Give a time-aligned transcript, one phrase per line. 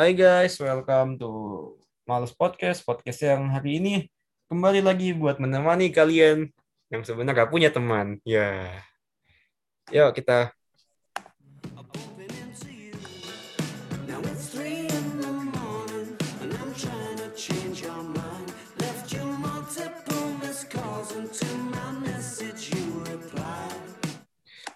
[0.00, 1.28] Hai guys, welcome to
[2.08, 2.80] Males Podcast.
[2.88, 4.08] Podcast yang hari ini
[4.48, 6.48] kembali lagi buat menemani kalian
[6.88, 8.16] yang sebenarnya gak punya teman.
[8.24, 8.80] Ya,
[9.92, 10.56] yuk kita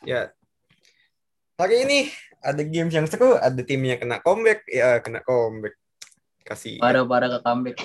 [0.04, 0.28] ya
[1.56, 2.12] hari ini
[2.44, 5.80] ada games yang seru, ada timnya kena comeback, ya kena comeback.
[6.44, 6.76] Kasih.
[6.76, 7.76] Parah-parah ke comeback.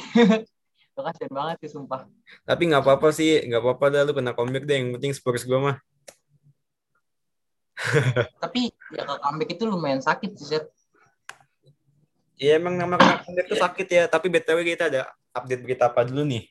[0.99, 2.03] Lu kasihan banget sih sumpah.
[2.43, 4.75] Tapi nggak apa-apa sih, nggak apa-apa dah lu kena comeback deh.
[4.75, 5.79] Yang penting Spurs gue mah.
[8.43, 10.67] Tapi ya ke comeback itu lumayan sakit sih, Set.
[12.35, 14.03] Ya emang nama kena comeback tuh sakit ya.
[14.11, 16.43] Tapi btw kita ada update berita apa dulu nih?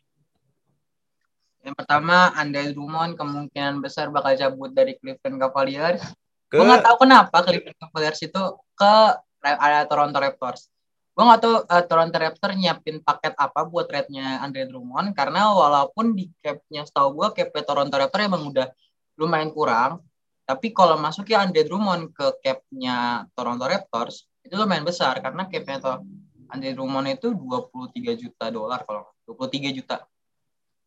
[1.61, 6.01] Yang pertama, Andre Drummond kemungkinan besar bakal cabut dari Cleveland Cavaliers.
[6.48, 8.93] Ke Gue nggak tahu kenapa Cleveland Cavaliers itu ke
[9.45, 10.73] ada Toronto Raptors.
[11.12, 16.16] Gue nggak tahu eh, Toronto Raptors nyiapin paket apa buat trade-nya Andre Drummond karena walaupun
[16.16, 18.66] di cap-nya setahu gue cap Toronto Raptors emang udah
[19.21, 20.01] lumayan kurang,
[20.49, 25.79] tapi kalau masuk ya Andre Drummond ke cap-nya Toronto Raptors itu lumayan besar karena cap-nya
[25.85, 26.02] to-
[26.49, 29.96] Andre Drummond itu 23 juta dolar kalau nggak- 23 juta.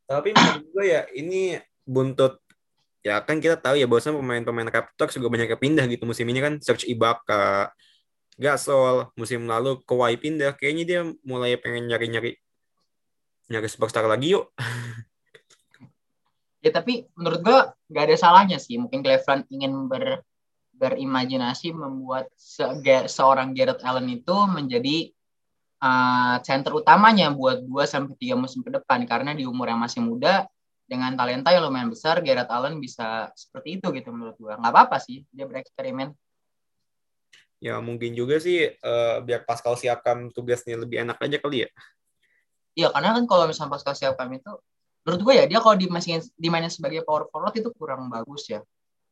[0.09, 2.41] Tapi menurut gue ya ini buntut
[3.01, 6.39] ya kan kita tahu ya bahwasanya pemain-pemain Raptors juga banyak yang pindah gitu musim ini
[6.41, 7.73] kan Serge Ibaka,
[8.37, 12.37] Gasol, musim lalu Kawhi pindah, kayaknya dia mulai pengen nyari-nyari
[13.51, 14.53] nyari superstar lagi yuk.
[16.61, 18.77] Ya tapi menurut gua nggak ada salahnya sih.
[18.77, 20.21] Mungkin Cleveland ingin ber
[20.77, 25.13] berimajinasi membuat se- seorang Garrett Allen itu menjadi
[25.77, 30.01] uh, center utamanya buat 2 sampai 3 musim ke depan karena di umur yang masih
[30.01, 30.49] muda
[30.91, 34.59] dengan talenta yang lumayan besar Garrett Allen bisa seperti itu gitu menurut gua.
[34.59, 36.11] nggak apa-apa sih dia bereksperimen.
[37.63, 41.69] Ya mungkin juga sih eh, biar Pascal Siakam tugasnya lebih enak aja kali ya.
[42.75, 44.51] Iya karena kan kalau misalnya Pascal Siakam itu
[45.07, 48.59] menurut gue ya dia kalau dimainin dimainin sebagai power forward itu kurang bagus ya.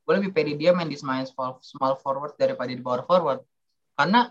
[0.03, 1.23] Gue lebih pede dia main di small,
[1.63, 3.39] small forward daripada di power forward.
[3.95, 4.27] Karena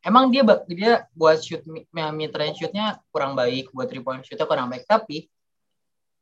[0.00, 4.48] emang dia dia buat shoot mi- mid range shootnya kurang baik, buat three point shootnya
[4.48, 4.88] kurang baik.
[4.88, 5.28] Tapi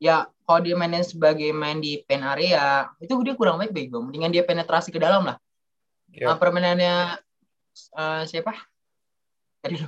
[0.05, 4.05] ya kalau dia mainin sebagai main di pen area itu dia kurang baik bego.
[4.05, 5.41] Mendingan dia penetrasi ke dalam lah.
[6.13, 6.29] Ya.
[6.29, 7.17] Nah, permainannya
[7.97, 8.53] eh, siapa?
[9.65, 9.81] Tadi.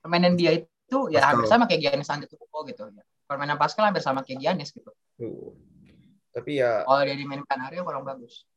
[0.00, 1.28] Permainan dia itu ya Pascal.
[1.28, 3.04] hampir sama kayak Giannis Antetokounmpo gitu ya.
[3.28, 4.88] Permainan Pascal hampir sama kayak Giannis gitu.
[5.20, 5.52] Tuh.
[6.32, 8.48] Tapi ya Kalau dia dimainkan area kurang bagus.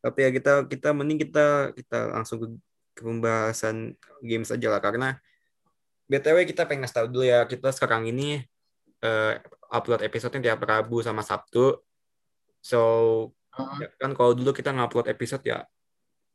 [0.00, 2.48] tapi ya kita kita mending kita kita langsung ke,
[2.96, 3.92] ke pembahasan
[4.24, 5.20] games aja lah karena
[6.08, 8.40] btw kita pengen ngasih tahu dulu ya kita sekarang ini
[9.04, 9.32] eh,
[9.70, 11.78] upload episode tiap Rabu sama Sabtu
[12.60, 12.80] so
[13.56, 13.86] Heeh.
[13.86, 15.64] ya kan kalau dulu kita ngupload episode ya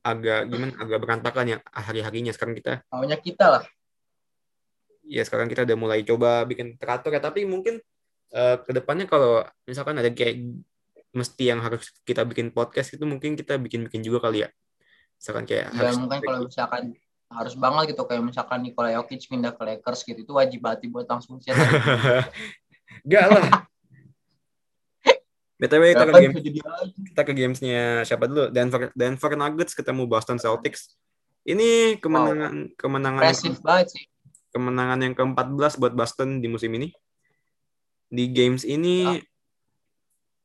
[0.05, 3.63] agak gimana agak berantakan ya hari-harinya sekarang kita Maunya kita lah.
[5.05, 7.81] ya sekarang kita udah mulai coba bikin teratur ya tapi mungkin
[8.33, 10.61] eh, ke depannya kalau misalkan ada kayak
[11.15, 14.49] mesti yang harus kita bikin podcast itu mungkin kita bikin-bikin juga kali ya
[15.15, 16.83] misalkan kayak Ya harus mungkin kalau misalkan
[17.25, 21.09] harus banget gitu kayak misalkan Nikola Jokic pindah ke Lakers gitu itu wajib banget buat
[21.09, 21.57] langsung share.
[23.05, 23.45] Enggak lah.
[25.59, 26.33] BTW kita ke game
[27.13, 28.51] kita ke gamesnya siapa dulu?
[28.51, 30.99] Denver Denver Nuggets ketemu Boston Celtics.
[31.47, 34.03] Ini kemenangan kemenangan yang, Impressive banget sih.
[34.51, 36.91] kemenangan yang ke-14 buat Boston di musim ini.
[38.11, 39.21] Di games ini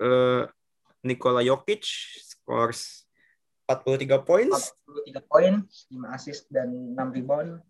[0.00, 0.42] eh
[1.02, 1.82] Nikola Jokic
[2.22, 3.08] scores
[3.66, 7.62] 43 points, 43 poin, 5 assist dan 6 rebound.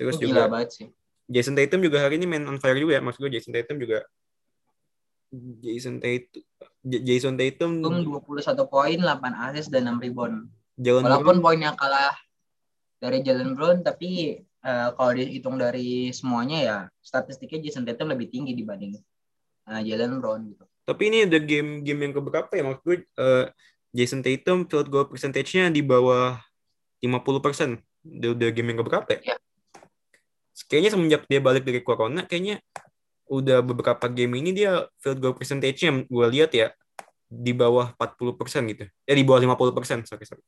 [0.00, 0.88] terus Itu gila juga banget sih.
[1.32, 3.02] Jason Tatum juga hari ini main on fire juga ya.
[3.02, 4.04] Maksud gue Jason Tatum juga
[5.64, 6.44] Jason Tatum
[6.84, 10.52] Jason Tatum Untung 21 poin, 8 assist dan 6 rebound.
[10.76, 12.16] Jalen Walaupun Brown poinnya kalah
[13.00, 18.52] dari Jalen Brown, tapi eh, kalau dihitung dari semuanya ya statistiknya Jason Tatum lebih tinggi
[18.52, 18.98] dibanding
[19.72, 20.64] eh, Jalen Brown gitu.
[20.82, 22.62] Tapi ini ada game-game yang keberapa ya?
[22.66, 23.46] Maksud gue eh,
[23.94, 26.36] Jason Tatum field goal percentage-nya di bawah
[26.98, 27.78] 50%.
[28.02, 29.20] Udah, udah game yang keberapa ya?
[29.32, 29.36] Iya.
[30.72, 32.64] Kayaknya semenjak dia balik dari corona, kayaknya
[33.28, 36.72] udah beberapa game ini dia field goal percentage-nya gue lihat ya
[37.28, 38.88] di bawah 40% gitu.
[39.04, 40.40] Ya di bawah 50%, sorry, sorry.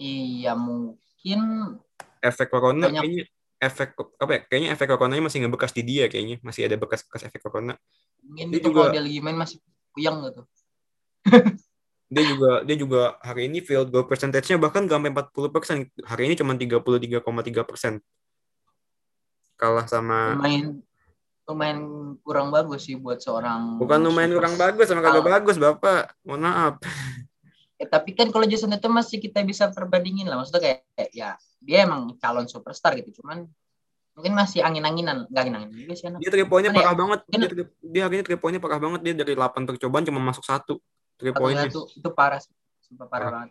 [0.00, 1.40] Iya mungkin
[2.24, 3.02] Efek corona Banyak.
[3.04, 3.24] kayaknya
[3.60, 4.40] efek apa ya?
[4.48, 6.40] Kayaknya efek coronanya masih ngebekas di dia kayaknya.
[6.40, 7.76] Masih ada bekas-bekas efek corona.
[8.24, 9.60] mungkin Dia itu juga- kalau dia lagi main masih
[9.92, 10.42] puyeng gitu.
[12.12, 15.92] dia juga dia juga hari ini field goal percentage-nya bahkan gak sampai 40%.
[16.08, 18.00] Hari ini cuma 33,3%.
[19.62, 20.82] Kalah sama Lumayan
[21.42, 21.78] lumayan
[22.22, 26.18] kurang bagus sih buat seorang bukan lumayan kurang bagus sama kagak bagus, Bapak.
[26.26, 26.74] Mohon maaf.
[27.82, 30.38] Ya, tapi kan kalau Jason Tatum masih kita bisa perbandingin lah.
[30.38, 33.18] Maksudnya kayak, ya dia emang calon superstar gitu.
[33.18, 33.42] Cuman
[34.14, 35.26] mungkin masih angin-anginan.
[35.26, 36.06] Enggak angin-anginan juga sih.
[36.06, 36.22] anak.
[36.22, 36.78] Dia three point-nya ya?
[36.78, 37.20] parah banget.
[37.26, 39.00] Dia, three- dia ini three point-nya parah banget.
[39.02, 40.78] Dia dari 8 percobaan cuma masuk satu
[41.18, 41.66] three Satu point-nya.
[41.74, 42.38] itu, itu parah.
[42.38, 42.54] sih.
[42.86, 43.32] Sumpah parah Parah.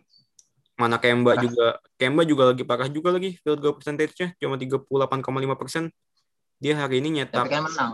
[0.82, 1.42] Mana Kemba Parah.
[1.46, 1.66] juga.
[1.94, 3.38] Kemba juga lagi parah juga lagi.
[3.38, 5.84] Field goal percentage-nya cuma 38,5 persen.
[6.58, 7.46] Dia hari ini nyetak.
[7.46, 7.92] Tapi kan menang.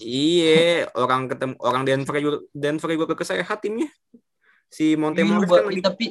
[0.00, 3.92] Iya, orang ketemu orang Denver juga Denver juga kesehat timnya.
[4.72, 6.06] Si Monte Iya, Morris kan lagi tapi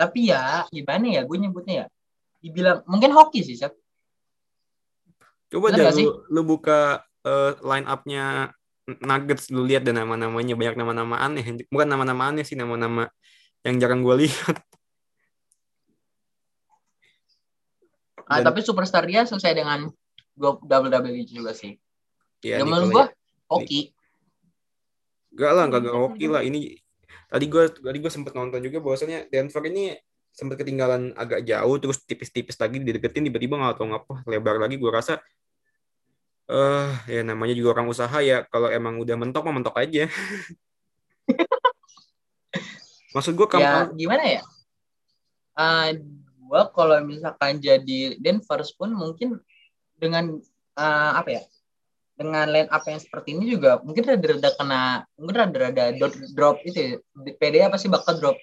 [0.00, 1.86] tapi ya gimana ya gue nyebutnya ya
[2.40, 3.76] dibilang mungkin hoki sih Seth.
[5.52, 6.08] Coba sih?
[6.08, 8.54] lu, lu buka eh, line up-nya
[8.98, 11.44] Nuggets lu lihat dan nama-namanya banyak nama-nama aneh.
[11.70, 13.06] Bukan nama-nama aneh sih, nama-nama
[13.64, 14.56] yang jarang gue lihat.
[18.30, 19.90] Ah, Dan- tapi superstar dia selesai dengan
[20.38, 21.76] double juga sih.
[22.40, 23.04] Ya, ya, menurut gue
[23.50, 23.80] hoki.
[25.34, 26.42] Enggak lah, enggak hoki lah.
[26.46, 26.78] Ini
[27.28, 29.98] tadi gue tadi gue sempet nonton juga bahwasannya Denver ini
[30.30, 34.78] sempat ketinggalan agak jauh terus tipis-tipis lagi dideketin tiba-tiba nggak tahu ngapa lebar lagi.
[34.80, 35.18] Gue rasa
[36.50, 38.46] eh ya namanya juga orang usaha ya.
[38.48, 40.06] Kalau emang udah mentok mah mentok aja
[43.14, 44.42] maksud gue ya kampanye gimana ya?
[45.58, 45.90] Ah,
[46.50, 49.38] gue kalau misalkan jadi Denver pun mungkin
[49.98, 50.38] dengan
[50.78, 51.42] ah, apa ya?
[52.20, 55.84] Dengan line up yang seperti ini juga mungkin rada-rada kena mungkin rada-rada
[56.36, 56.90] drop itu ya.
[57.40, 58.36] PD apa sih bakal drop?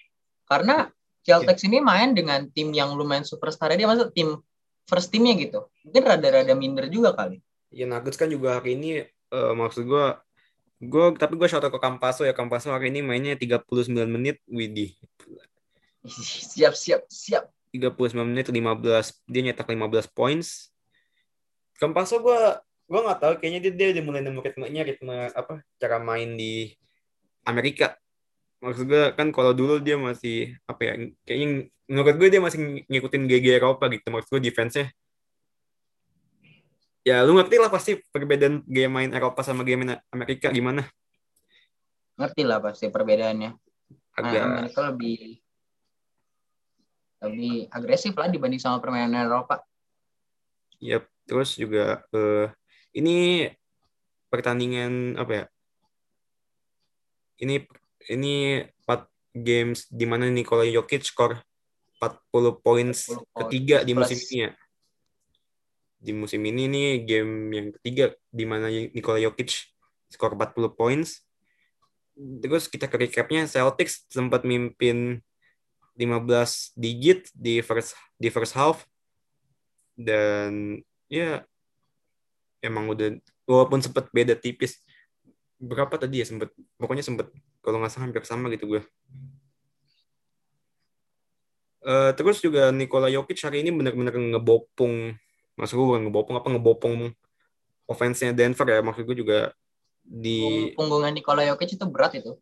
[0.50, 0.90] Karena
[1.28, 4.40] Celtics ini main dengan tim yang lumayan superstar dia masuk tim
[4.88, 5.68] first timnya gitu.
[5.84, 7.44] Mungkin rada-rada minder juga kali.
[7.68, 10.06] Ya Nuggets kan juga hari ini eh, maksud gue
[10.78, 12.34] gue tapi gue shout out ke Campaso ya.
[12.38, 14.38] Campaso hari ini mainnya 39 menit.
[14.46, 14.94] Widih.
[16.06, 17.50] Siap siap siap.
[17.74, 20.72] 39 menit 15 dia nyetak 15 points.
[21.78, 22.42] Campaso gue
[22.88, 23.34] gue nggak tahu.
[23.42, 26.72] Kayaknya dia dia udah mulai nemu ritmenya ritme apa cara main di
[27.44, 27.98] Amerika.
[28.62, 30.94] Maksud gue kan kalau dulu dia masih apa ya
[31.26, 34.08] kayaknya menurut gue dia masih ng- ngikutin GG Eropa gitu.
[34.10, 34.94] Maksud gue defense-nya
[37.08, 40.84] ya lu ngerti lah pasti perbedaan game main Eropa sama game main Amerika gimana?
[42.20, 43.52] Ngerti lah pasti perbedaannya.
[43.56, 44.44] Nah, agak.
[44.44, 45.40] Amerika lebih
[47.24, 49.64] lebih agresif lah dibanding sama permainan Eropa.
[50.84, 52.52] Ya terus juga eh,
[52.92, 53.48] ini
[54.28, 55.46] pertandingan apa ya?
[57.40, 57.56] Ini
[58.12, 59.08] ini 4
[59.38, 61.40] games di mana Nikola Jokic skor
[62.04, 63.38] 40 points 40 points.
[63.48, 64.52] ketiga di musim ini ya.
[65.98, 69.74] Di musim ini nih game yang ketiga di mana Nikola Jokic
[70.08, 71.26] skor 40 points.
[72.18, 75.22] Terus kita ke recapnya Celtics sempat mimpin
[75.98, 78.86] 15 digit di first di first half.
[79.98, 80.78] Dan
[81.10, 81.42] ya
[82.62, 83.18] emang udah
[83.50, 84.82] walaupun sempat beda tipis.
[85.58, 86.54] Berapa tadi ya sempat?
[86.78, 87.34] Pokoknya sempat
[87.66, 88.82] kalau nggak salah hampir sama gitu gue
[91.88, 95.16] Eh, terus juga Nikola Jokic hari ini benar-benar ngebopong
[95.58, 96.96] maksud gue bukan ngebopong apa ngebopong
[97.86, 98.80] offense-nya Denver ya.
[98.80, 99.40] Maksud gue juga
[100.02, 102.38] di punggungan Nikola Jokic itu berat itu.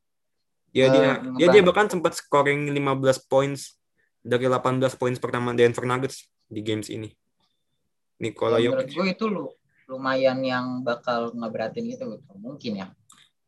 [0.69, 3.79] Ya dia Eh, dia dia bahkan sempat scoring 15 points
[4.19, 7.15] dari 18 points pertama Denver Nuggets di games ini.
[8.19, 8.95] Nikola Ya, menurut Jokic.
[8.95, 9.45] gue itu lu
[9.85, 12.87] lumayan yang bakal ngeberatin gitu mungkin ya.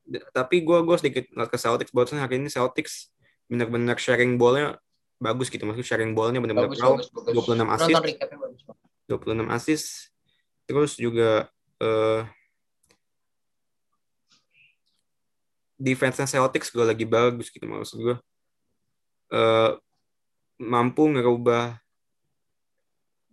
[0.07, 1.91] D- tapi gue gue sedikit ngeliat ke Celtics.
[1.91, 3.09] Bahwasan hari ini Celtics
[3.51, 4.77] benar-benar sharing ballnya
[5.17, 5.65] bagus gitu.
[5.65, 8.05] Maksudnya sharing ballnya benar-benar bagus 26 nonton assist.
[8.05, 8.46] recapnya bagus banget
[9.07, 10.12] 26 assist
[10.67, 11.48] terus juga
[11.79, 12.22] eh
[15.77, 18.15] defense Celtics juga lagi bagus gitu maksud gue
[19.31, 19.72] eh
[20.58, 21.77] mampu ngerubah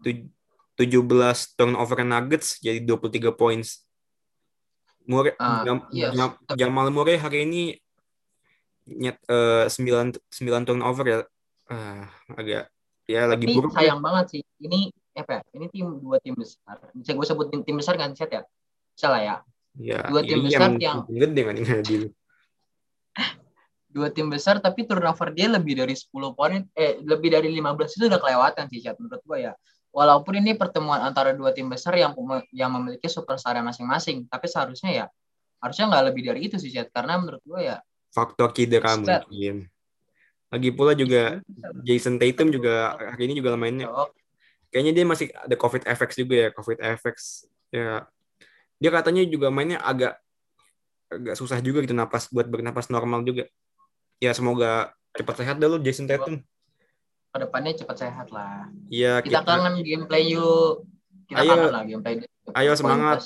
[0.04, 0.28] tuj-
[0.76, 3.82] 17 turnover Nuggets jadi 23 points
[5.04, 6.08] Murray, Ah, Jam- iya.
[6.16, 7.76] Jam- Jamal Murray hari ini
[8.84, 11.18] nyet eh 9 9 turnover ya
[11.64, 12.68] Ah, agak
[13.08, 13.76] ya lagi tapi buruk ya.
[13.88, 14.92] sayang banget sih ini
[15.22, 15.42] apa ya.
[15.54, 16.76] Ini tim dua tim besar.
[16.90, 18.42] Bisa gue sebutin tim besar kan set ya?
[18.94, 19.36] Bisa lah ya.
[19.78, 22.06] Ya dua tim iya, besar yang- tim gede kan dulu
[23.94, 28.04] dua tim besar tapi turnover dia lebih dari 10 poin eh lebih dari 15 itu
[28.10, 29.52] udah kelewatan sih chat menurut gue ya.
[29.94, 32.10] Walaupun ini pertemuan antara dua tim besar yang
[32.50, 35.06] yang memiliki superstar masing-masing tapi seharusnya ya
[35.62, 37.78] harusnya nggak lebih dari itu sih chat karena menurut gue ya
[38.14, 39.66] faktor cedera mungkin.
[40.54, 41.42] Lagi pula juga
[41.82, 43.90] Jason Tatum juga hari ini juga mainnya
[44.74, 48.02] kayaknya dia masih ada COVID effects juga ya COVID effects ya.
[48.82, 50.18] Dia katanya juga mainnya agak
[51.06, 53.46] agak susah juga gitu napas buat bernapas normal juga.
[54.18, 56.42] Ya semoga cepat sehat dah lu Jason Tatum.
[57.30, 58.66] Ke depannya cepat sehat lah.
[58.90, 60.82] Ya kita kita, kangen gameplay yuk.
[61.30, 61.50] Kita Ayo.
[61.54, 62.14] kangen lah gameplay.
[62.58, 63.22] Ayo, semangat.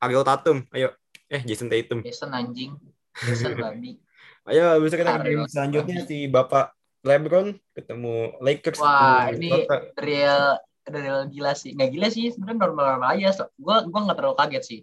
[0.00, 0.94] Ariel Tatum ayo.
[1.26, 2.06] Eh Jason Tatum.
[2.06, 2.78] Jason anjing.
[3.26, 3.98] Jason babi.
[4.48, 8.80] Ayo bisa kita game selanjutnya si Bapak LeBron ketemu Lakers.
[8.80, 9.76] Wah, ini Minnesota.
[10.00, 10.42] real
[10.88, 11.72] real gila sih.
[11.72, 13.28] Nggak gila sih, sebenarnya normal-normal aja.
[13.32, 14.80] So, gua gua nggak terlalu kaget sih.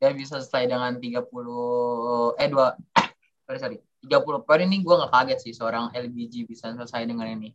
[0.00, 2.56] Dia bisa selesai dengan 30 eh 2
[3.46, 3.76] sorry sorry.
[4.02, 7.52] 30 poin ini gua nggak kaget sih seorang LBG bisa selesai dengan ini.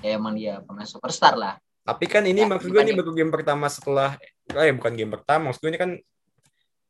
[0.00, 1.58] Ya emang dia pemain superstar lah.
[1.80, 4.14] Tapi kan ini Ya, maksud gue ini baru game pertama setelah
[4.52, 5.90] eh bukan game pertama, maksud gue ini kan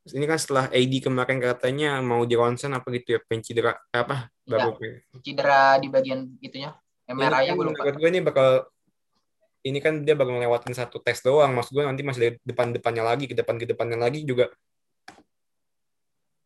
[0.00, 4.32] ini kan setelah AD kemarin katanya mau di ronsen apa gitu ya, pengen cedera apa
[4.50, 4.66] Iya.
[4.66, 4.70] baru
[5.22, 6.74] Cedera di bagian itunya.
[7.06, 7.82] Ini gue kan lupa.
[7.82, 8.48] menurut gue ini bakal
[9.60, 11.54] ini kan dia bakal ngelewatin satu tes doang.
[11.54, 14.50] Maksud gue nanti masih dari depan-depannya lagi, ke depan ke depannya lagi juga.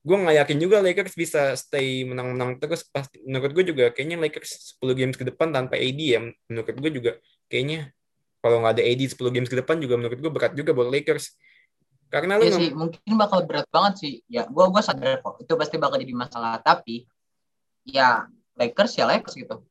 [0.05, 2.85] Gue nggak yakin juga Lakers bisa stay menang-menang terus.
[2.85, 6.21] Pasti menurut gue juga kayaknya Lakers 10 games ke depan tanpa AD ya.
[6.51, 7.13] Menurut gue juga
[7.49, 7.93] kayaknya
[8.45, 11.33] kalau nggak ada AD 10 games ke depan juga menurut gue berat juga buat Lakers.
[12.15, 14.13] Karena lu Iya sih, mungkin bakal berat banget sih.
[14.31, 16.63] Ya, gua gua sadar kok itu pasti bakal jadi masalah.
[16.63, 17.11] Tapi
[17.83, 19.67] ya Lakers ya Lakers gitu.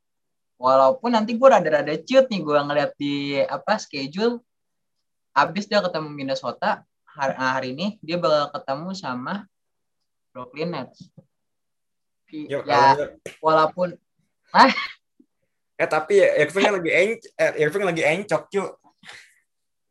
[0.60, 4.44] Walaupun nanti gua rada-rada ciut nih gua ngeliat di apa schedule
[5.32, 9.48] habis dia ketemu Minnesota hari, hari ini dia bakal ketemu sama
[10.36, 11.00] Brooklyn Nets.
[12.28, 13.90] Ya, Ya, kalau- walaupun
[15.82, 18.68] eh tapi ya Irving kan lagi enc eh, Irving lagi encok cuy.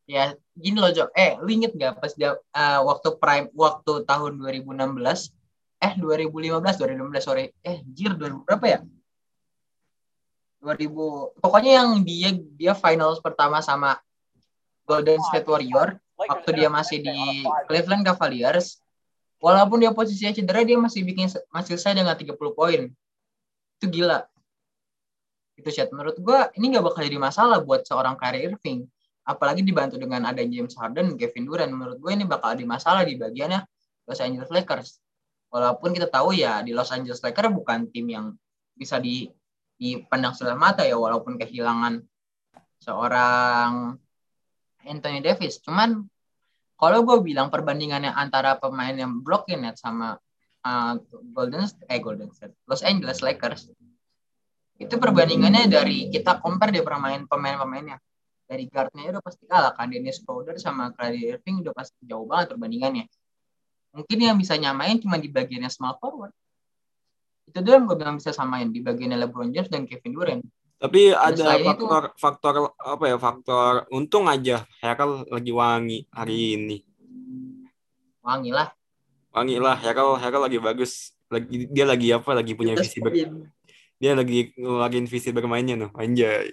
[0.07, 1.09] Ya gini loh Jo.
[1.15, 5.33] Eh, lu inget gak pas dia eh, waktu prime waktu tahun 2016
[5.83, 7.51] eh 2015 2016 sorry.
[7.63, 8.81] Eh jir 2000 berapa ya?
[10.63, 13.99] 2000 pokoknya yang dia dia finals pertama sama
[14.87, 18.79] Golden State Warrior waktu dia masih di Cleveland Cavaliers.
[19.43, 22.87] Walaupun dia posisinya cedera dia masih bikin masih selesai dengan 30 poin.
[23.83, 24.23] Itu gila.
[25.59, 25.91] Itu chat.
[25.91, 28.87] Menurut gua ini nggak bakal jadi masalah buat seorang Kyrie Irving
[29.23, 33.15] apalagi dibantu dengan ada James Harden, Kevin Durant menurut gue ini bakal ada masalah di
[33.15, 33.63] bagiannya
[34.07, 34.99] Los Angeles Lakers.
[35.53, 38.35] Walaupun kita tahu ya di Los Angeles Lakers bukan tim yang
[38.75, 39.31] bisa di
[39.79, 42.03] dipandang sebelah mata ya walaupun kehilangan
[42.83, 43.99] seorang
[44.87, 45.63] Anthony Davis.
[45.63, 46.07] Cuman
[46.79, 50.19] kalau gue bilang perbandingannya antara pemain yang Brooklyn Nets sama
[50.67, 50.95] uh,
[51.31, 53.71] Golden eh Golden State Los Angeles Lakers
[54.83, 58.03] itu perbandingannya dari kita compare dia pemain pemain-pemainnya
[58.53, 62.53] dari guardnya udah pasti kalah kan Dennis Schroeder sama Kyrie Irving udah pasti jauh banget
[62.53, 63.09] perbandingannya
[63.97, 66.37] mungkin yang bisa nyamain cuma di bagiannya small forward
[67.49, 70.45] itu doang gue bilang bisa samain di bagiannya LeBron James dan Kevin Durant
[70.77, 75.99] Tapi Dan ada selain itu- faktor faktor apa ya faktor untung aja Hackle lagi wangi
[76.11, 76.79] hari ini.
[78.21, 78.69] wangi lah
[79.33, 81.17] Wangi lah Hackle Hackle lagi bagus.
[81.33, 82.37] Lagi dia lagi apa?
[82.37, 83.17] Lagi punya visi ber,
[83.97, 86.53] dia lagi ngeluarin visi bermainnya noh anjay.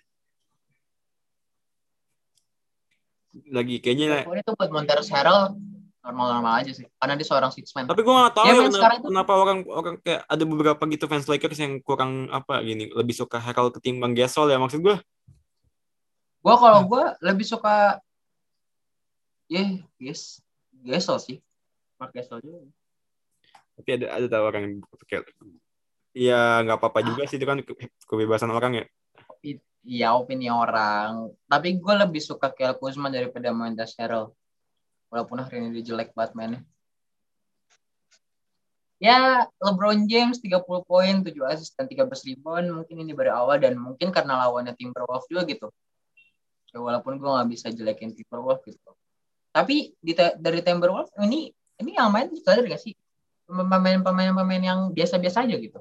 [3.50, 5.54] Lagi kayaknya Walaupun itu buat Montrezl Harrell
[6.00, 6.88] normal-normal aja sih.
[6.98, 7.86] Karena dia seorang six man.
[7.86, 11.06] Tapi gue gak tahu Ya, ya, kenapa, itu- kenapa orang orang kayak ada beberapa gitu
[11.06, 14.98] fans Lakers yang kurang apa gini lebih suka Hackle ketimbang Gasol ya maksud gue
[16.40, 18.00] gue kalau gue lebih suka
[19.46, 19.66] ya
[19.98, 20.40] yes
[20.80, 21.38] Gasol sih.
[22.00, 22.64] Mark Gasol juga.
[23.76, 25.28] Tapi ada ada tahu orang yang kayak
[26.16, 27.06] ya nggak apa-apa Ah.
[27.06, 27.76] juga sih itu kan ke-
[28.08, 28.86] kebebasan orang ya
[29.88, 31.32] Iya opini orang.
[31.48, 34.28] Tapi gue lebih suka Kyle Kuzma daripada Montrezl Harrell
[35.08, 36.62] walaupun hari ini dia jelek banget mainnya.
[39.00, 42.68] Ya LeBron James 30 poin 7 assist dan 13 rebound.
[42.84, 45.68] Mungkin ini baru awal dan mungkin karena lawannya Timberwolves juga gitu.
[46.70, 48.92] Ya, walaupun gue nggak bisa jelekin Timberwolves gitu.
[49.56, 51.48] Tapi di dari Timberwolves ini
[51.80, 52.92] ini yang main sadar gak sih?
[53.48, 55.80] Pemain-pemain pemain yang biasa-biasa aja gitu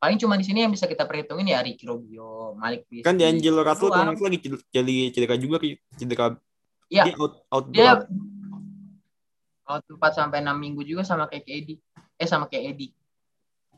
[0.00, 3.04] paling cuma di sini yang bisa kita perhitungin ya Ricky Rubio, Malik Beasley.
[3.04, 4.38] kan di Angelo Russell kemarin lagi
[4.72, 5.60] jadi cedera juga
[5.94, 6.40] cedera
[6.90, 7.06] Iya.
[7.06, 8.02] dia out out dia
[9.70, 11.78] out 4 sampai 6 minggu juga sama kayak KD.
[12.18, 12.90] Eh sama kayak Edi.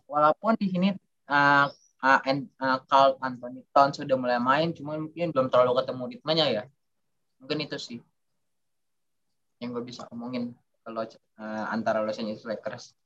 [0.09, 0.89] Walaupun di sini
[1.29, 1.67] uh,
[2.01, 6.47] uh, and, uh, Carl Anthony Towns sudah mulai main, cuman mungkin belum terlalu ketemu ritmenya
[6.49, 6.63] ya.
[7.45, 8.01] Mungkin itu sih
[9.61, 12.97] yang gue bisa ngomongin kalau uh, antara Los Angeles Lakers.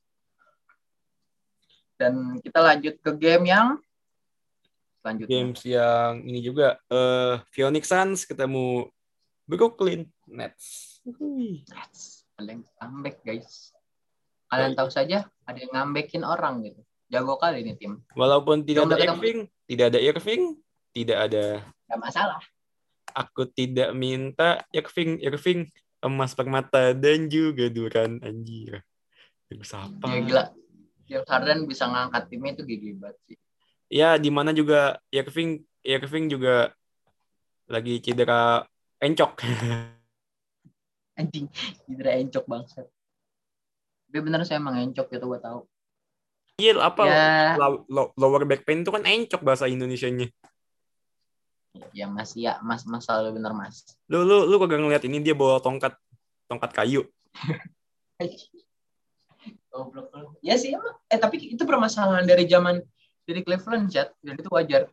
[1.97, 3.67] Dan kita lanjut ke game yang
[5.01, 5.29] selanjutnya.
[5.29, 8.85] games yang ini juga eh Phoenix Suns ketemu
[9.49, 11.01] Brooklyn Nets.
[11.67, 12.27] Nets.
[12.37, 13.73] Yang comeback guys.
[14.47, 16.81] Kalian tahu saja ada yang ngambekin orang gitu.
[17.07, 18.03] Jago kali ini tim.
[18.19, 19.07] walaupun tidak ada ketemu.
[19.15, 20.43] Irving tidak ada Irving
[20.91, 21.45] tidak ada
[21.87, 22.41] Gak masalah.
[23.15, 25.71] aku tidak minta Irving Irving
[26.03, 28.83] emas permata dan juga Duran anjir
[29.63, 30.43] siapa Ya gila.
[31.07, 33.37] James Harden bisa ngangkat timnya itu gigi banget sih.
[33.87, 36.75] ya di mana juga Irving Irving juga
[37.67, 38.67] lagi cedera
[38.99, 39.31] encok
[41.17, 41.49] Anjing,
[41.87, 42.85] cedera encok bangsat.
[44.07, 45.65] Tapi bener saya emang encok gitu gue tahu.
[46.57, 47.17] Iya apa Ya,
[47.57, 50.29] low- low- lower back pain itu kan encok bahasa Indonesianya.
[51.93, 53.85] ya Mas, ya Mas, Mas selalu bener Mas.
[54.09, 55.93] Lu lu lu kagak ngeliat ini dia bawa tongkat
[56.49, 57.01] tongkat kayu.
[59.71, 60.35] Goblok lu.
[60.41, 60.95] Ya sih emang.
[61.11, 62.79] Eh tapi itu permasalahan dari zaman
[63.27, 64.87] dari Cleveland chat dan itu wajar.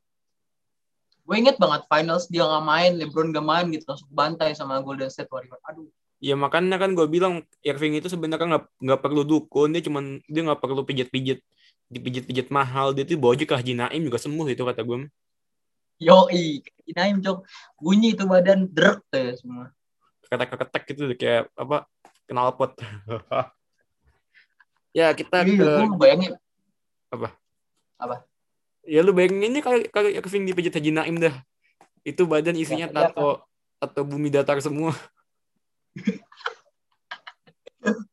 [1.25, 5.09] Gue inget banget finals dia nggak main, LeBron nggak main gitu langsung bantai sama Golden
[5.09, 5.57] State Warriors.
[5.65, 5.89] Aduh,
[6.25, 10.41] Ya makanya kan gue bilang Irving itu sebenarnya nggak nggak perlu dukun dia cuman dia
[10.41, 11.37] nggak perlu pijat-pijat
[11.93, 15.05] dipijat-pijat mahal dia tuh bawa aja ke Haji Naim juga sembuh itu kata gue.
[16.01, 16.65] yoi,
[16.97, 17.45] Naim jok
[17.77, 19.69] bunyi itu badan drek tuh ya semua.
[20.25, 21.85] ketek-ketek gitu kayak apa
[22.25, 22.73] knalpot.
[24.95, 26.33] ya kita Iya, ke gue bayangin
[28.85, 31.35] ya lu bayangin ini kalau kalau Irving dipijat Haji Naim dah.
[32.05, 33.49] Itu badan isinya Ya, iya, tato
[33.81, 34.93] atau bumi datar semua.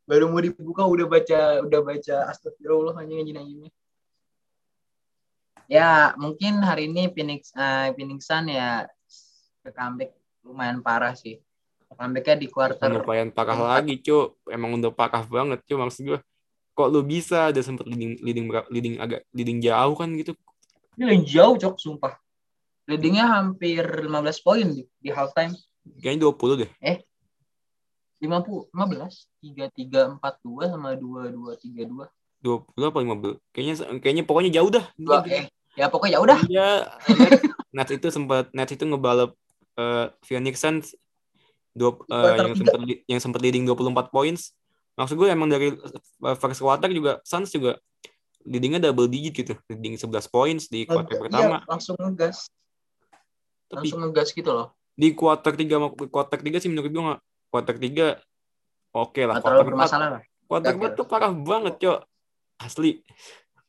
[0.04, 3.72] baru mau dibuka udah baca udah baca astagfirullah hanya ngaji Naimnya.
[5.72, 8.92] Ya mungkin hari ini Phoenix eh, Phoenix Sun ya
[9.64, 10.12] ke comeback
[10.44, 11.40] lumayan parah sih.
[11.92, 16.20] Comebacknya di quarter lumayan parah lagi cu emang udah parah banget cu maksud gue
[16.72, 20.34] kok lu bisa udah sempet leading leading leading agak leading jauh kan gitu
[21.00, 22.14] Ini yang jauh cok sumpah.
[22.86, 24.12] Leadingnya hampir 15
[24.46, 25.56] poin di, di halftime.
[26.04, 26.72] kayaknya 20 deh
[28.22, 28.70] 50, 15,
[29.42, 32.06] 3, 3, 4, 2 sama 2, 2, 3, 2.
[32.42, 36.40] 20 apa 15 kayaknya kayaknya pokoknya jauh dah Dua, eh, ya pokoknya ya udah.
[36.50, 36.70] Iya,
[37.18, 37.42] Nets,
[37.74, 39.34] Nets itu sempat Nets itu ngebalap
[39.78, 40.94] eh Phoenix Suns
[41.72, 44.52] dua, eh, Quarter yang sempat yang sempat leading 24 points.
[44.94, 47.80] Maksud gue emang dari eh, first quarter juga Suns juga
[48.42, 51.58] leadingnya double digit gitu, leading 11 points di quarter Iya, pertama.
[51.64, 52.50] langsung ngegas.
[53.68, 54.68] Tapi Langsung ngegas gitu loh.
[54.92, 58.20] di quarter 3 sama quarter 3 sih menurut gue nggak quarter 3
[58.92, 60.22] oke lah Nggak terlalu quarter 4 bermasalah lah.
[60.44, 62.00] quarter Nggak 4 tuh parah banget cok
[62.60, 62.92] asli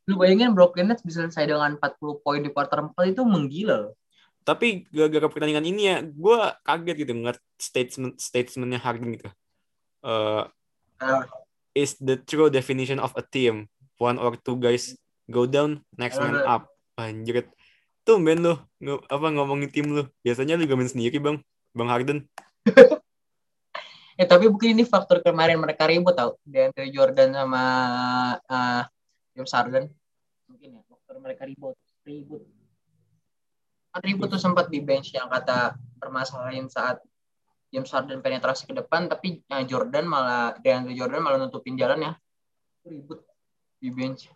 [0.03, 3.93] Lu bayangin Brooklyn Nets bisa selesai dengan 40 poin di quarter 4 itu menggila loh.
[4.41, 9.29] tapi gara-gara pertandingan ini ya gue kaget gitu ngeliat statement statementnya Harden gitu
[10.03, 10.43] Eh,
[11.03, 11.23] Ah.
[11.73, 13.67] is the true definition of a team
[13.99, 14.95] one or two guys
[15.27, 16.45] go down next man Eh.
[16.45, 17.47] up anjir
[18.03, 21.37] tuh ben lu nge- apa ngomongin tim lu biasanya lu gamen sendiri bang
[21.73, 22.19] bang Harden
[24.13, 26.37] Eh tapi mungkin ini faktor kemarin mereka ribut tau.
[26.45, 27.63] DeAndre Jordan sama
[28.45, 28.85] uh,
[29.33, 29.89] James Harden.
[30.45, 31.73] Mungkin ya faktor mereka ribut.
[32.05, 32.45] Ribut.
[33.89, 37.01] Kan ribut tuh sempat di bench yang kata permasalahan saat
[37.73, 42.13] James Harden penetrasi ke depan tapi uh, Jordan malah DeAndre Jordan malah nutupin jalan ya.
[42.85, 43.25] Ribut
[43.81, 44.29] di bench.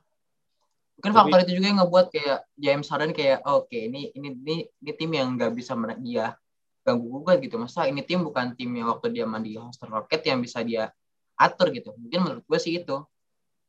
[0.98, 4.56] Mungkin Tapi- faktor itu juga yang ngebuat kayak James Harden kayak oke ini ini ini
[4.66, 6.34] ini tim yang nggak bisa dia
[6.82, 10.42] ganggu gugat gitu masa ini tim bukan tim yang waktu dia mandi Houston Rocket yang
[10.42, 10.90] bisa dia
[11.38, 13.04] atur gitu mungkin menurut gue sih itu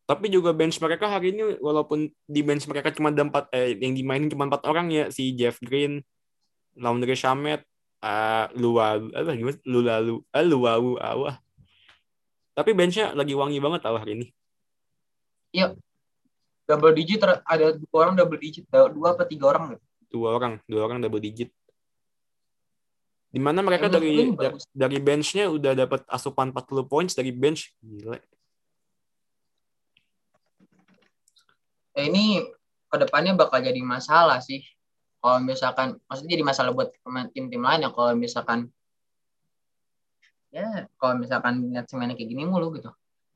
[0.08, 3.92] tapi juga bench mereka hari ini walaupun di bench mereka cuma ada empat eh, yang
[3.92, 6.00] dimainin cuma empat orang ya si Jeff Green
[6.80, 7.67] Laundry Shamet
[8.02, 11.36] uh, apa gimana Lulalu eh, awah
[12.58, 14.26] tapi benchnya lagi wangi banget tau hari ini.
[16.66, 19.84] Double digit ada dua orang double digit dua apa tiga orang gitu.
[20.10, 21.54] dua orang dua orang double digit.
[23.30, 27.70] Di mana mereka dari da- dari benchnya udah dapat asupan 40 points dari bench.
[27.78, 28.18] Gila.
[31.94, 32.42] Eh, ini
[32.90, 34.64] ke depannya bakal jadi masalah sih
[35.18, 38.70] kalau misalkan maksudnya jadi masalah buat pemain tim-tim lain ya kalau misalkan
[40.48, 42.88] ya kalau misalkan lihat semuanya kayak gini mulu gitu.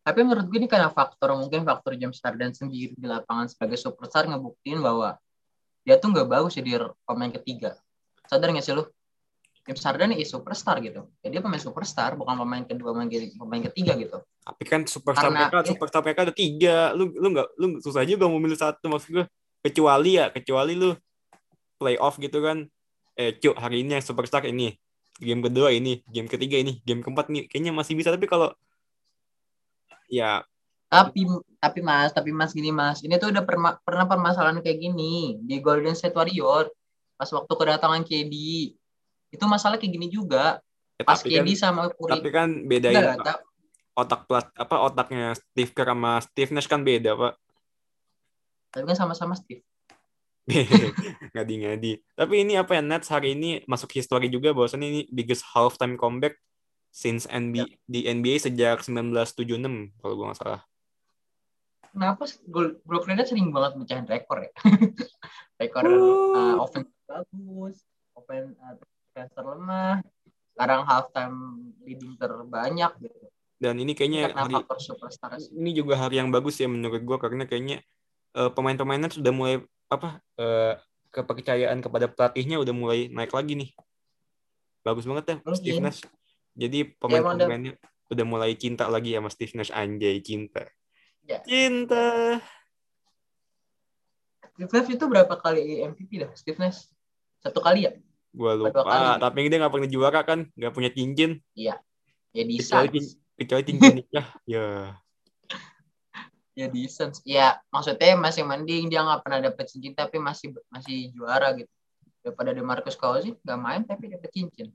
[0.02, 4.26] Tapi menurut gue ini karena faktor mungkin faktor James Harden sendiri di lapangan sebagai superstar
[4.26, 5.14] ngebuktiin bahwa
[5.86, 7.78] dia tuh nggak bagus jadi pemain ketiga.
[8.26, 8.82] Sadar nggak sih lu?
[9.62, 11.06] James Harden is superstar gitu.
[11.22, 14.18] Ya dia pemain superstar bukan pemain kedua pemain, pemain ketiga gitu.
[14.42, 16.90] Tapi kan superstar Karena- mereka superstar mereka ada tiga.
[16.98, 19.26] Lu lu nggak lu susah juga mau milih satu maksud gue.
[19.62, 20.90] Kecuali ya kecuali lu
[21.82, 22.70] playoff gitu kan
[23.12, 24.78] eh cuk hari ini yang superstar ini
[25.18, 28.54] game kedua ini game ketiga ini game keempat nih kayaknya masih bisa tapi kalau
[30.06, 30.46] ya
[30.86, 31.24] Tapi
[31.56, 35.56] tapi Mas, tapi Mas gini Mas, ini tuh udah perma- pernah permasalahan kayak gini di
[35.56, 36.68] Golden State Warrior
[37.16, 38.34] pas waktu kedatangan KD.
[39.32, 40.60] Itu masalah kayak gini juga.
[40.94, 42.12] ya Pas tapi kan KD sama Curry.
[42.12, 43.24] tapi kan bedain Enggak, Pak.
[43.24, 43.42] ta-
[43.92, 47.32] otak plat apa otaknya Steve Kerr sama Steve Nash kan beda pak
[48.68, 49.64] tapi kan sama-sama Steve.
[51.34, 55.94] ngadi-ngadi tapi ini apa ya Nets hari ini masuk history juga bahwasannya ini biggest halftime
[55.94, 56.38] comeback
[56.92, 59.46] since NBA di NBA sejak 1976
[60.02, 60.62] kalau gue nggak salah
[61.92, 62.24] Kenapa
[62.88, 64.52] Brooklyn Nets sering banget mecahin rekor ya?
[65.60, 66.32] rekor Uh.
[66.32, 67.84] uh, offense bagus,
[68.16, 70.00] offense uh, defense terlemah.
[70.56, 71.36] Sekarang halftime
[71.84, 73.28] leading terbanyak gitu.
[73.62, 74.58] dan ini kayaknya hari
[75.54, 77.78] ini juga hari yang bagus ya menurut gue karena kayaknya
[78.34, 80.08] eh, pemain-pemainnya sudah mulai apa
[80.40, 80.74] eh,
[81.12, 83.70] kepercayaan kepada pelatihnya udah mulai naik lagi nih.
[84.82, 85.58] Bagus banget ya Mungkin.
[85.60, 86.00] Steve Nash.
[86.52, 87.20] Jadi Oh, iya.
[87.20, 87.20] dah.
[87.22, 87.72] pemain-pemainnya
[88.12, 90.64] udah mulai cinta lagi sama Steve Nash anjay cinta.
[91.28, 91.38] Ya.
[91.44, 92.40] Cinta.
[94.52, 96.88] Steve Nash itu berapa kali MVP dah Steve Nash?
[97.40, 97.92] Satu kali ya?
[98.32, 98.80] Gua lupa,
[99.20, 101.36] tapi dia nggak pernah juara kan, nggak punya cincin.
[101.52, 101.76] Ya
[102.32, 103.04] di Kecuali,
[103.36, 104.26] kecuali cincin nikah.
[104.48, 104.96] Ya.
[106.52, 107.24] Ya Suns.
[107.24, 111.70] Ya maksudnya masih mending dia nggak pernah dapet cincin tapi masih masih juara gitu.
[112.22, 114.68] Daripada Demarcus Cousins nggak main tapi dapet cincin.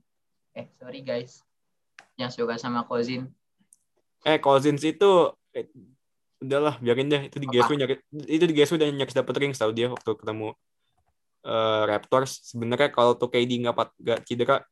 [0.58, 1.40] Eh sorry guys.
[2.18, 3.30] Yang suka sama Cousins.
[4.26, 5.10] Eh, Cousins itu
[5.54, 5.70] eh,
[6.42, 7.70] udahlah biarin deh itu di Apa?
[7.70, 10.50] GSW itu di GSW dan nyaris dapet ring tau dia waktu ketemu
[11.46, 12.42] eh, Raptors.
[12.42, 14.66] Sebenarnya kalau tuh KD nggak nggak cedera,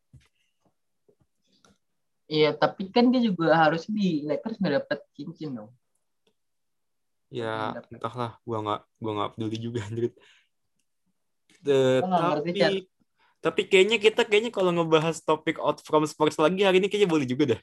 [2.26, 5.70] Iya tapi kan dia juga harus di Lakers nggak dapet cincin dong.
[7.28, 7.92] Ya Nggak dapet.
[7.98, 10.12] entahlah, gua nggak gua nggak peduli juga anjir.
[11.66, 12.80] Ngerti, Tapi
[13.36, 17.26] tapi kayaknya kita kayaknya kalau ngebahas topik out from sports lagi hari ini kayaknya boleh
[17.26, 17.60] juga dah.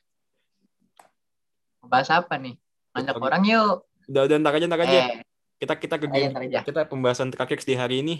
[1.84, 2.56] Bahas apa nih?
[2.94, 3.20] Betul.
[3.20, 3.84] orang yuk.
[4.08, 5.00] Udah udah ntar aja ntar aja.
[5.12, 5.24] Eh,
[5.60, 6.60] Kita kita ke game aja.
[6.64, 8.16] kita pembahasan terakhir di hari ini.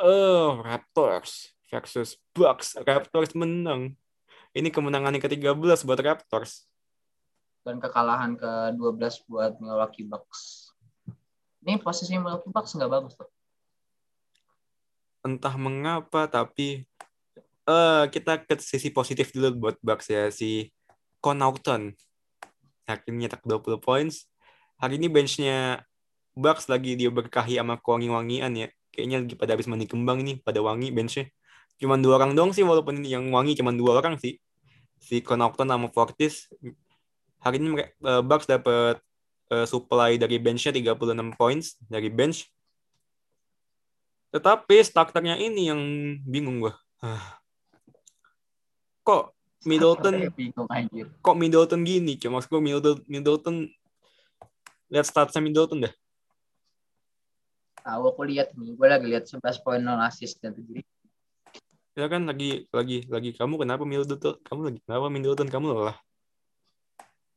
[0.00, 2.76] Oh, Raptors versus Bucks.
[2.80, 3.92] Raptors menang.
[4.52, 6.64] Ini kemenangan yang ke-13 buat Raptors.
[7.62, 10.72] Dan kekalahan ke-12 buat Milwaukee Bucks.
[11.62, 13.30] Ini posisi Milwaukee Bucks nggak bagus tuh.
[15.22, 16.82] Entah mengapa tapi
[17.62, 20.74] eh kita ke sisi positif dulu buat Bucks ya si
[21.22, 21.94] Connaughton.
[22.90, 24.26] Akhirnya nyetak 20 points.
[24.82, 25.86] Hari ini benchnya
[26.34, 28.68] Bucks lagi dia berkahi sama kewangi-wangian ya.
[28.90, 31.30] Kayaknya lagi pada habis mandi kembang ini, pada wangi benchnya.
[31.78, 34.36] Cuman dua orang dong sih, walaupun yang wangi cuman dua orang sih.
[34.98, 36.50] Si Connaughton sama Fortis.
[37.42, 39.02] Hari ini eh, Bucks dapat
[39.50, 42.46] eh, supply dari benchnya 36 points dari bench.
[44.32, 45.80] Tetapi starternya ini yang
[46.22, 46.72] bingung gua.
[47.02, 47.36] Ah.
[49.02, 49.34] Kok
[49.66, 51.10] Middleton bingung anjir.
[51.20, 52.14] kok Middleton gini?
[52.16, 53.56] Cuma maksud gua Middleton, Middleton
[54.88, 55.94] lihat statsnya Middleton dah.
[57.82, 60.78] Tahu aku lihat nih, gue lagi lihat 11 poin 0 assist dan 7
[61.98, 64.38] Ya kan lagi lagi lagi kamu kenapa Middleton?
[64.46, 65.48] Kamu lagi kenapa Middleton?
[65.50, 65.98] Kamu lelah.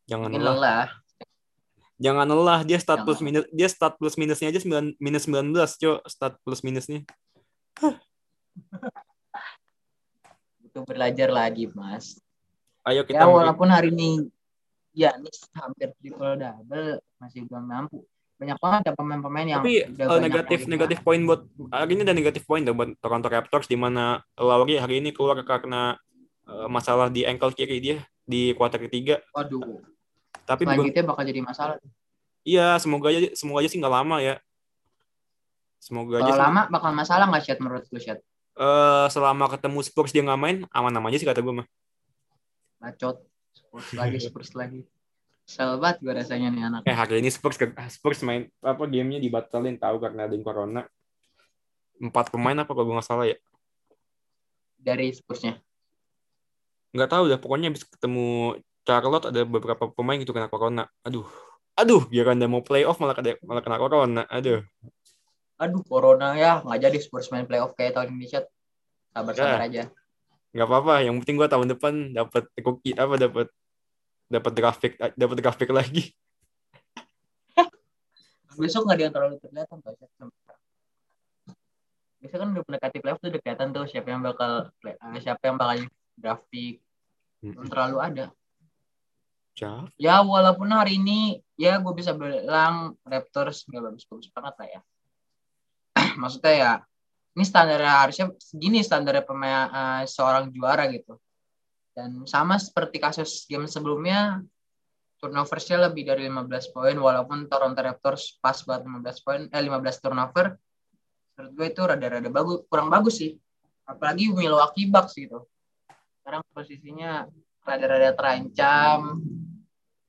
[0.06, 0.56] Jangan Mungkin lelah.
[0.58, 0.88] lelah.
[1.96, 2.60] Jangan lelah.
[2.68, 3.08] Dia start Jangan.
[3.08, 6.00] plus minus dia start plus minusnya aja 9 minus 19, Cok.
[6.06, 7.02] Start plus minusnya.
[10.62, 12.20] Butuh belajar lagi, Mas.
[12.86, 14.30] Ayo kita Ya walaupun hari ini
[14.94, 18.06] ya ini hampir triple double masih belum mampu.
[18.36, 22.13] Banyak banget ada pemain-pemain yang Tapi udah eh, negatif negatif poin buat hari ini ada
[22.13, 25.96] negatif poin buat Toronto Raptors di mana Lowry hari ini keluar karena
[26.46, 29.24] eh, masalah di ankle kiri dia di kuarter ketiga.
[29.32, 29.82] Waduh,
[30.45, 31.75] Tapi selanjutnya bakal jadi masalah.
[32.45, 34.36] iya semoga aja semoga aja sih nggak lama ya.
[35.81, 36.43] Semoga aja Kalau sih.
[36.45, 38.19] lama bakal masalah nggak Chat menurut lu Chat?
[38.55, 41.67] eh, selama ketemu Spurs dia nggak main aman-aman aja sih kata gue mah.
[42.79, 43.19] Bacot.
[43.55, 44.81] Spurs lagi, Spurs lagi.
[45.45, 46.81] Banget gue rasanya nih anak.
[46.88, 47.60] Eh hari ini Spurs
[47.91, 50.81] Spurs main apa gamenya dibatalin tahu karena ada yang corona.
[52.01, 53.38] Empat pemain apa kalau gue nggak salah ya.
[54.77, 55.58] Dari Spursnya.
[56.95, 58.55] nggak tahu dah pokoknya habis ketemu
[58.86, 61.26] Charlotte ada beberapa pemain gitu kena corona aduh
[61.76, 64.62] aduh biar anda mau playoff malah kena malah kena corona aduh
[65.56, 66.60] Aduh, Corona ya.
[66.67, 68.43] Nggak jadi Spurs main playoff kayak tahun ini Chat.
[69.15, 69.67] Sabar-sabar Ya.
[69.67, 69.84] aja.
[70.52, 73.48] nggak apa-apa yang penting gua tahun depan dapat cookie apa dapat
[74.28, 76.12] dapat grafik dapat grafik lagi
[78.60, 80.12] Besok nggak ada yang terlalu kelihatan tuh Chat.
[82.19, 84.52] Biasanya kan udah mendekati playoff tuh udah kelihatan tuh siapa yang bakal
[84.84, 85.76] eh, siapa yang bakal
[86.15, 86.76] grafik.
[87.39, 88.26] Belum terlalu ada.
[89.56, 89.88] Siapa?
[89.96, 94.82] Ya walaupun hari ini ya gue bisa bilang Raptors nggak bagus-bagus banget lah ya.
[96.22, 96.72] Maksudnya ya
[97.36, 101.15] ini standar harusnya segini standar pemain eh, seorang juara gitu.
[101.96, 104.44] Dan sama seperti kasus game sebelumnya
[105.24, 110.60] turnoversnya lebih dari 15 poin walaupun Toronto Raptors pas buat 15 poin eh 15 turnover.
[111.39, 113.39] Menurut gue itu rada-rada bagus kurang bagus sih.
[113.88, 115.48] Apalagi Milwaukee Bucks gitu.
[116.20, 117.32] Sekarang posisinya
[117.65, 119.19] rada-rada terancam.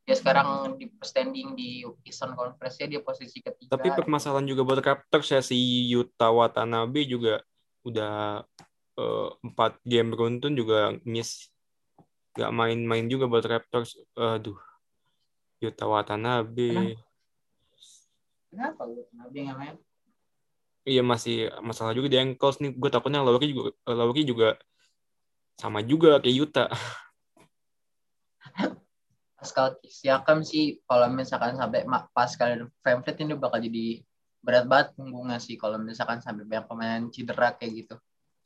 [0.06, 3.74] Dia sekarang di standing di Eastern Conference dia posisi ketiga.
[3.74, 7.42] Tapi permasalahan juga buat Raptors ya si Yuta Watanabe juga
[7.82, 8.46] udah
[8.94, 11.50] eh, empat game beruntun juga miss.
[12.38, 13.98] Nggak main-main juga buat Raptors.
[14.14, 14.60] Aduh
[15.58, 17.00] Yuta Watanabe.
[18.52, 19.76] Kenapa lu Nabi nggak main?
[20.86, 22.70] Iya masih masalah juga di ankles nih.
[22.78, 24.54] Gue takutnya Lowry juga Lowry juga
[25.58, 26.64] sama juga kayak Yuta.
[29.36, 31.84] Pascal Siakam sih kalau misalkan sampai
[32.16, 34.00] Pascal Vliet ini bakal jadi
[34.40, 37.94] berat banget punggungnya sih kalau misalkan sampai banyak pemain cedera kayak gitu.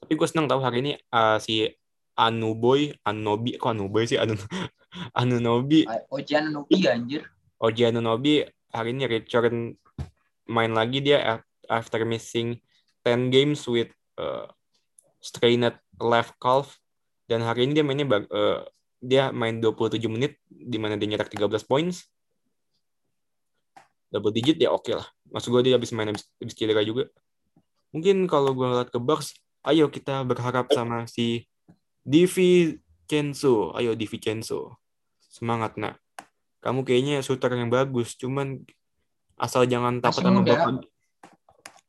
[0.03, 1.68] Tapi gue senang tahu hari ini uh, si
[2.18, 4.18] Anuboy, Anunobi, kok Anuboy sih?
[4.18, 4.35] Anu,
[5.20, 7.23] Anunobi, Ojian Nubi anjir.
[7.61, 9.77] Oji Anunobi hari ini return
[10.51, 12.59] main lagi dia af- after missing
[13.07, 14.51] 10 games with uh,
[15.23, 16.81] strained left calf
[17.31, 18.66] dan hari ini dia mainnya bag- uh,
[19.01, 22.05] dia main 27 menit di mana dia nyetak 13 points.
[24.13, 25.09] Double digit ya oke lah.
[25.33, 27.09] Maksud gue dia habis main habis, habis cedera juga.
[27.97, 29.35] Mungkin kalau gue ngeliat ke Bucks
[29.65, 31.49] ayo kita berharap sama si
[32.05, 34.79] Divi Kenzo ayo Divi Kenzo
[35.19, 35.97] semangat nak.
[36.61, 38.61] Kamu kayaknya shooter yang bagus cuman
[39.41, 40.53] asal jangan takut sama muda.
[40.53, 40.85] bapak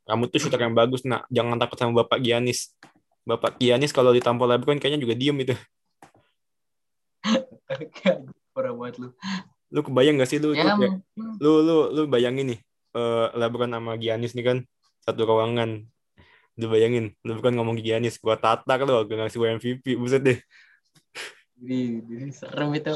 [0.08, 1.28] kamu tuh shooter yang bagus nak.
[1.28, 2.72] Jangan takut sama bapak Giannis.
[3.28, 5.54] Bapak Giannis kalau ditampol LeBron kayaknya juga diem itu
[8.52, 9.10] Parah banget lu.
[9.72, 12.60] lu kebayang gak sih lu Ya, mungkin lu lu lu bayangin nih
[12.92, 14.58] eh LeBron sama Giannis nih kan
[15.00, 15.88] satu ruangan
[16.60, 20.40] lu bayangin LeBron ngomong ke Giannis gua tatak lu gua ngasih gua MVP buset deh
[21.62, 22.90] di, di serem itu.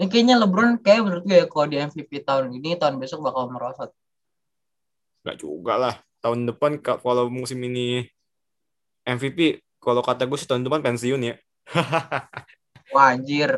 [0.00, 3.52] Ini kayaknya LeBron kayak menurut gue ya kalau di MVP tahun ini tahun besok bakal
[3.52, 3.92] merosot.
[5.22, 8.06] Gak juga lah tahun depan ka- kalau musim ini
[9.04, 11.34] MVP kalau kata gue sih tahun depan pensiun ya
[12.92, 13.50] Wah anjir,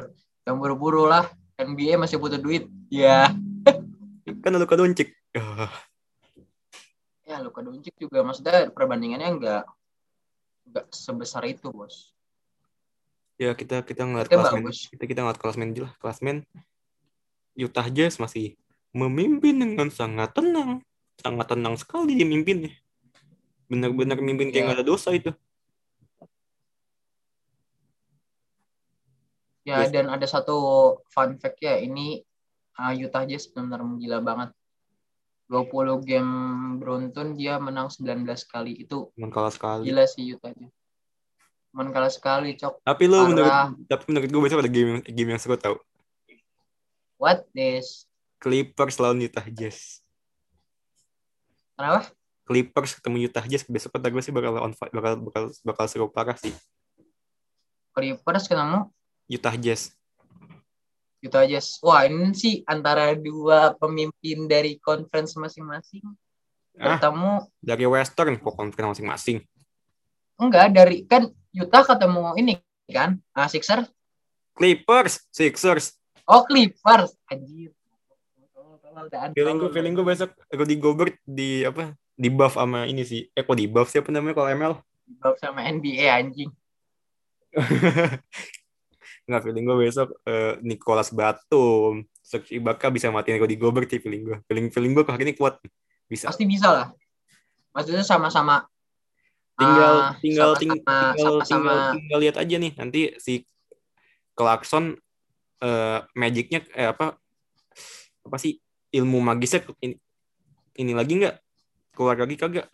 [0.47, 1.27] yang buru-buru lah.
[1.55, 2.66] NBA masih butuh duit.
[2.88, 3.31] Ya.
[4.42, 5.12] kan Luka Doncic
[7.29, 9.62] Ya Luka Doncic juga maksudnya perbandingannya enggak
[10.64, 12.12] enggak sebesar itu, Bos.
[13.35, 14.87] ya kita kita ngeliat Oke, klasmen bagus.
[14.94, 16.37] kita kita ngeliat klasmen aja lah klasmen
[17.59, 18.55] Utah Jazz masih
[18.94, 20.87] memimpin dengan sangat tenang
[21.18, 22.70] sangat tenang sekali dia mimpinnya
[23.66, 24.66] benar-benar mimpin kayak Ya.
[24.70, 25.35] nggak ada dosa itu
[29.64, 29.90] Ya Yes.
[29.90, 30.57] dan ada satu
[31.09, 32.20] fun fact ya, ini
[32.77, 34.50] uh, Utah Jazz benar-benar gila banget.
[35.44, 35.68] 20
[36.00, 36.33] game
[36.77, 38.81] beruntun dia menang 19 kali.
[38.81, 40.72] Itu cuman kalah sekali gila sih Utah Jazz.
[41.68, 42.81] Cuman kalah sekali, Cok.
[42.83, 43.27] tapi Parah.
[43.27, 43.53] menurut
[43.85, 45.81] tapi menurut gue besok ada game game yang seru tau
[47.16, 48.05] What this?
[48.38, 50.05] Clippers lawan Utah Jazz
[51.74, 52.12] Kenapa?
[52.44, 56.07] Clippers ketemu Utah Jazz besok kata gue sih bakal on fire, bakal bakal bakal seru
[56.07, 56.53] parah sih
[57.90, 58.90] Clippers ketemu
[59.28, 59.92] Utah Jazz
[61.24, 61.80] Utah Jazz.
[61.80, 66.04] Wah, ini sih antara dua pemimpin dari conference masing-masing.
[66.76, 67.00] Ah.
[67.00, 69.40] Ketemu dari Western kok conference masing-masing
[70.38, 72.54] enggak dari kan Utah ketemu ini
[72.90, 73.22] kan?
[73.30, 73.87] Ah, Sixers.
[74.54, 77.14] Clippers Sixers Oh, Clippers.
[77.28, 77.70] Anjir.
[79.34, 83.42] feeling gue feeling gue besok Rudy Gobert di apa di buff sama ini sih eh
[83.42, 84.74] kok di buff siapa namanya kalau ML
[85.18, 86.50] Bab sama NBA anjing.
[89.24, 92.04] nggak feeling gue besok eh, Nicholas Batum.
[92.24, 95.60] Serge Ibaka bisa matiin Rudy Gobert sih feeling gue feeling feeling gue hari ini kuat.
[96.08, 96.28] Bisa.
[96.28, 96.87] Pasti bisa lah.
[97.72, 98.64] Maksudnya sama-sama
[99.54, 101.44] tinggal ah, tinggal ting- sama-sama- tinggal sama-sama.
[101.44, 102.72] tinggal tinggal lihat aja nih.
[102.76, 103.44] Nanti si
[104.32, 104.96] Clarkson
[105.64, 107.16] eh magicnya eh apa
[108.24, 108.56] apa sih
[108.92, 109.94] ilmu magisnya ini,
[110.80, 111.37] ini lagi nggak?
[111.94, 112.66] Keluar lagi kagak?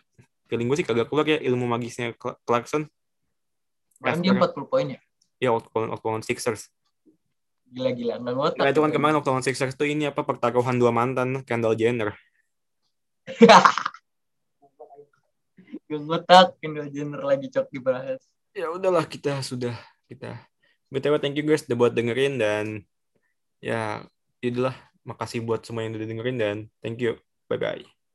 [0.47, 2.87] Feeling gue sih kagak keluar ya ilmu magisnya Cla- Clarkson.
[4.01, 4.99] Kan dia 40 poin ya.
[5.41, 6.69] Ya waktu waktu lawan Sixers.
[7.71, 8.61] Gila-gila ngotak.
[8.61, 12.13] nah, itu kan kemarin waktu lawan Sixers tuh ini apa pertaruhan dua mantan Kendall Jenner.
[15.89, 18.21] Gak ngotak Kendall Jenner lagi cok dibahas.
[18.51, 19.73] ya udahlah kita sudah
[20.05, 20.37] kita.
[20.91, 22.83] Btw thank you guys udah buat dengerin dan
[23.63, 24.03] ya
[24.43, 24.75] itulah
[25.07, 27.17] makasih buat semua yang udah dengerin dan thank you.
[27.47, 28.00] Bye bye